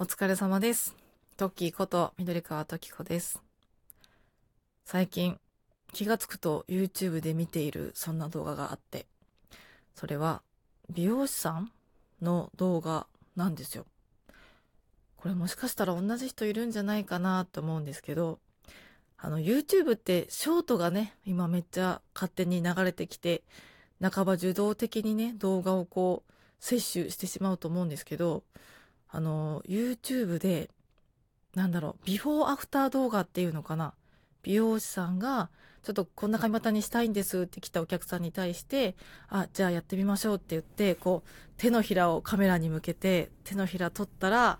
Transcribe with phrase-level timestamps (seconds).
[0.00, 0.94] お疲れ様です。
[1.36, 3.42] トッキーこと緑川トキコです。
[4.84, 5.40] 最近
[5.92, 9.06] 気がつくと YouTube で見ているそんな動画があって、
[9.96, 10.42] それは
[10.88, 11.72] 美容師さん
[12.22, 13.86] の動画なんですよ。
[15.16, 18.38] これもしかしたら同じ人いるんじゃないかなと思うんですけど、
[19.16, 23.42] あの YouTube ってショートがね、今めっちゃ勝手に流れてきて、
[24.00, 28.44] 半ば受動的にね、動画をこう摂取してしまうと思うんですけど、
[29.10, 30.70] あの、YouTube で、
[31.54, 33.94] なんだろう、ビフォーアフター動画っていうのかな。
[34.42, 35.50] 美容師さんが、
[35.82, 38.96] ちょっとこんな髪型にしたいんですって来たお客さんに対して、
[39.28, 44.58] あ、じゃあやってみましょうって言って、こう、手のひらをカメラに向けて、手のひら撮ったら、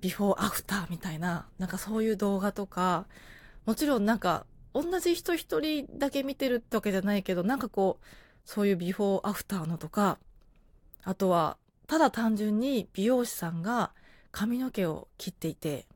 [0.00, 3.06] ビフォーアフターみたいな、なんかそういう動画とか、
[3.64, 8.04] もちろんなんか、同じ人一人だけ見てるってわけじゃないけど、なんかこう、
[8.44, 10.18] そういうビフォーアフターのとか、
[11.04, 11.56] あとは、
[11.86, 13.92] ただ単純に美容師さんが
[14.30, 15.86] 髪の毛を切っていて、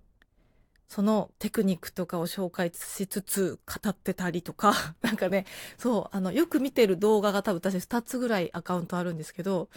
[0.88, 4.72] そのテクニックとかを紹介しつつ語ってたりとか、
[5.02, 5.44] なんかね、
[5.76, 9.68] そう、あの、よく見てる動画が多分私2つぐらいアカウントあるんですけど、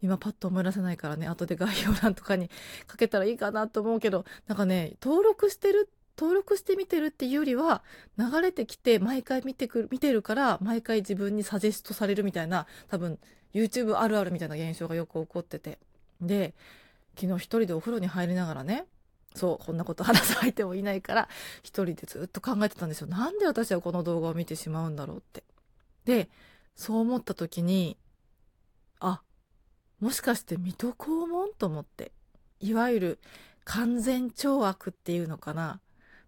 [0.00, 2.50] 今パッと思い出せないからね、後で 概要欄とかに
[2.86, 7.82] かけたらいいかなと思うけど、なんかね、登録してる、登録して見てるっていうよりは、
[8.16, 13.18] 流れてきて毎回見てくる、見てるから、毎回自分にサジェストされるみたいな、多分
[13.54, 15.78] YouTube あるあるみたいな現象がよく起こってて。
[16.20, 16.54] で、
[17.18, 18.86] 昨日一人でお風呂に入りながらね、
[19.34, 21.28] そう、こんなこと話す相手もいないから、
[21.62, 23.06] 一人でずっと考えてたんですよ。
[23.06, 25.44] なんで私はこの動画を見てしまうんだろうって。
[26.04, 26.28] で、
[26.74, 27.96] そう思った時に、
[28.98, 29.22] あ、
[30.00, 32.12] もしかして水戸黄門と思って。
[32.60, 33.18] いわゆる
[33.64, 35.80] 完全懲悪っていうのかな。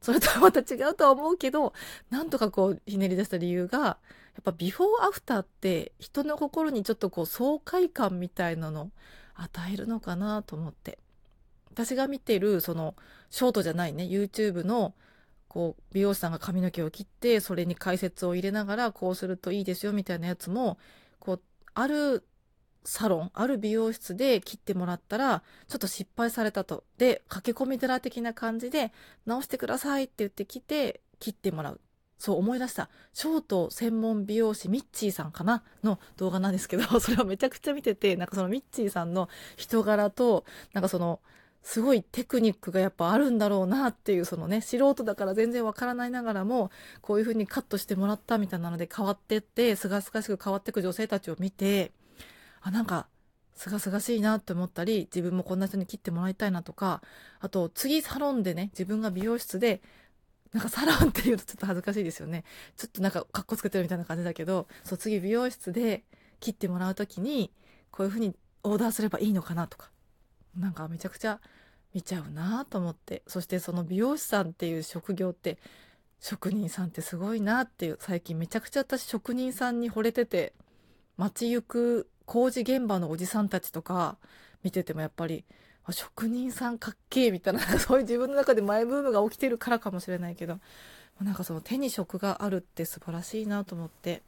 [0.02, 1.72] それとはまた違うとは思うけど、
[2.10, 3.96] なんとかこうひねり出した理由が、や
[4.40, 8.90] っぱビフォーアフターって人の心にちょっとこう爽快感みたいなの
[9.34, 10.98] 与えるのかなと思って。
[11.72, 12.94] 私が見てるその
[13.30, 14.94] ショートじゃないね YouTube の
[15.48, 20.78] こう美容師さんが髪の毛を切ってそれに解説を入れながらこうするといいですよみたいなやつも
[21.18, 21.40] こう
[21.74, 22.24] ある
[22.84, 26.84] サロンある美容室で切ってもらったらちょっと失敗されたと。
[26.98, 28.92] で駆け込み寺的な感じで
[29.26, 31.80] 直してくださいって言ってきて切ってもらう。
[32.18, 32.88] そう思い出した。
[33.12, 41.20] ショート専門美容師ミッチーさんかなの動画なんですけど それをめちゃくちゃ見ててなんかそのミッチーさんの人柄となんかその
[41.62, 51.92] すごいテクニックがやっぱあるんだろうなっていうそのね素人だから全然わからないながらもこういう風にカットしてもらったみたいなので変わってってすがすがしく変わっていく女性たちを見て
[52.62, 53.08] あなんか
[53.54, 57.02] すがすがしいなって思ったり自分もこんな人に切ってもらいたいなとか
[57.40, 59.82] あと次サロンでね自分が美容室で
[60.52, 62.44] なんかサロンっていうとちょっと恥ずかしいですよね。
[62.76, 66.04] ちょっとなんかかっこつけてるみたいな感じだけどそう次美容室で
[66.40, 67.52] 切ってもらう時に
[67.90, 69.90] こういう風にオーダーすればいいのかなとか
[70.58, 71.40] なんかめちゃくちゃ
[71.94, 75.58] 見ちゃうなと思ってそしてその美容師さんっていう職業って
[76.20, 80.52] 職人さんってすごいなっていう最近めちゃくちゃ私職人さんに惚れてて
[81.16, 84.16] 街行く工事現場のおじさんたちとか
[84.62, 85.44] 見ててもやっぱり
[85.90, 90.60] 職人さんかっけえみたいな そういう自分の中でマイブームが起きてるからかもしれないけど
[91.20, 94.22] なんかその手に職があるって素晴らしいなと思って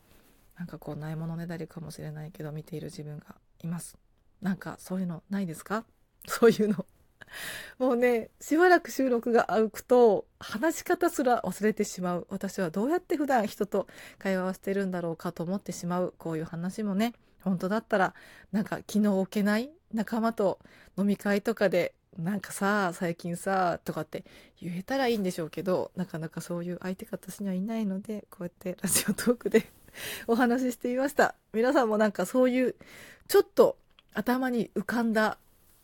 [0.58, 3.96] なんかこうないものねだりかもしれないけど見ている自分がいます。
[4.42, 5.84] なんかそういうのないですか？
[6.28, 6.86] そういうの。
[7.78, 12.26] もうねしばらく収録が空くと話し方すら忘れてしまう。
[12.30, 13.88] 私はどうやって普段人と
[14.18, 16.14] 会話をしてるんだろうかと思ってしまう。
[16.18, 18.14] こういう話もね本当だったら
[18.52, 20.58] なんか気の置けない仲間と
[20.98, 24.24] 飲み会とかでなんかさ最近さとかって
[24.60, 29.70] 言えたらいいんでしょうけどなかなかそういう相手が私にはいないのでこうやってラジオトークで
[30.26, 31.34] お話ししてみました。
[31.52, 32.74] 皆さんもなんかそういう
[33.28, 33.78] ちょっと
[34.12, 35.38] 頭に浮かんだ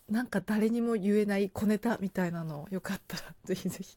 [0.08, 3.96] なんか誰にも言えない小ネタみたいなのをよかったらぜひぜひ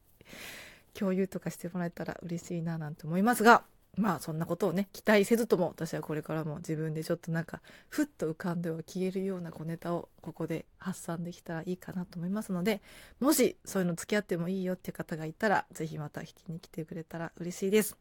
[0.94, 3.64] 共有とかしてもらえたら嬉しいななんて思いますが
[3.96, 12.82] まあそんなことをね期待せずとも私はこれからも自分でちょっとなんかふっと浮かんでは消えるような小ネタをここで発散できたらいいかなと思いますので
[13.20, 17.96] もしそういうの付き合ってもいいよっていう方がいたらぜひまた引きに来てくれたら嬉しいです。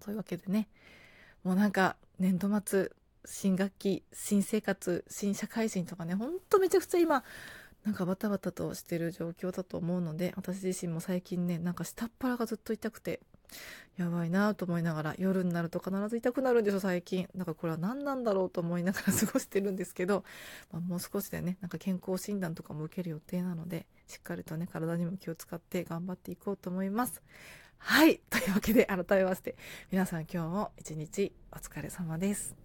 [0.00, 0.68] というわけでね
[1.42, 2.90] もうなんか年度末
[3.24, 7.24] 新学期新生活新社会人とかねほんとめちゃくちゃ今
[7.84, 13.20] なんかバタバタとしてる状況だと思うので私自身も最近ねなんか下っ腹がずっと痛くて
[13.96, 17.28] やばいなと思いながら夜になると必ず痛くなるんですよ最近。
[17.34, 20.24] なんかこれは何なんだろうと思いながら 過ごしてるんですけど、
[20.72, 27.22] まあ、もう少しでねなんか健康診断とかも受ける予定なのでしっかりとね体にも気を使って頑張っていこうと思います。
[27.78, 28.20] はい。
[28.30, 29.56] というわけで改めまして
[29.92, 32.63] 皆さん今日も一日お疲れ様です。